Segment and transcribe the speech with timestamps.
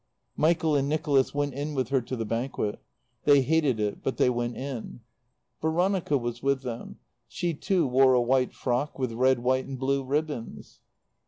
[0.35, 2.79] Michael and Nicholas went in with her to the Banquet.
[3.25, 5.01] They hated it, but they went in.
[5.61, 6.97] Veronica was with them.
[7.27, 10.79] She too wore a white frock, with red, white and blue ribbons.